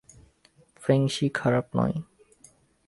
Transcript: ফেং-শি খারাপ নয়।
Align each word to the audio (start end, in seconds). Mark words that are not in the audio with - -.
ফেং-শি 0.81 1.25
খারাপ 1.33 1.65
নয়। 1.75 1.95